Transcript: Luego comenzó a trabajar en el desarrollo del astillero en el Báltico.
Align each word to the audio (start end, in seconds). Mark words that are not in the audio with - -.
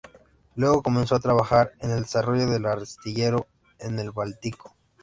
Luego 0.55 0.81
comenzó 0.81 1.13
a 1.13 1.19
trabajar 1.19 1.73
en 1.79 1.91
el 1.91 1.99
desarrollo 2.01 2.47
del 2.49 2.65
astillero 2.65 3.45
en 3.77 3.99
el 3.99 4.09
Báltico. 4.09 4.75